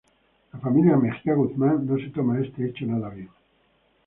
[0.53, 3.29] La familia Mejía Guzmán no se toma este hecho nada bien.